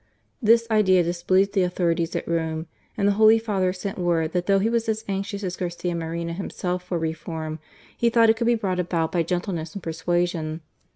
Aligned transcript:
This 0.41 0.65
idea 0.71 1.03
displeased 1.03 1.53
the 1.53 1.61
authorities 1.61 2.15
at 2.15 2.27
Rome, 2.27 2.65
and 2.97 3.07
the 3.07 3.11
Holy 3.11 3.37
Father 3.37 3.71
sent 3.71 3.99
word 3.99 4.31
that 4.31 4.47
though 4.47 4.57
he 4.57 4.67
was 4.67 4.89
as 4.89 5.05
anxious 5.07 5.43
as 5.43 5.55
Garcia 5.55 5.93
Moreno 5.93 6.33
himself 6.33 6.81
for 6.81 6.97
reform, 6.97 7.59
he 7.95 8.09
thought 8.09 8.27
it 8.27 8.35
could 8.35 8.47
be 8.47 8.55
brought 8.55 8.79
about 8.79 9.11
by 9.11 9.21
gentleness 9.21 9.75
and 9.75 9.83
persuasion. 9.83 10.61